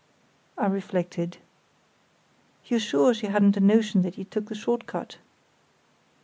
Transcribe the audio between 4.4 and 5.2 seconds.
the short cut?"